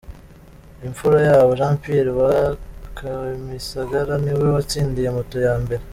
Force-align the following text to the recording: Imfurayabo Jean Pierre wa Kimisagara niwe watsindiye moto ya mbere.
Imfurayabo 0.87 1.51
Jean 1.59 1.75
Pierre 1.81 2.11
wa 2.21 2.31
Kimisagara 2.95 4.13
niwe 4.23 4.45
watsindiye 4.55 5.09
moto 5.17 5.37
ya 5.47 5.55
mbere. 5.63 5.83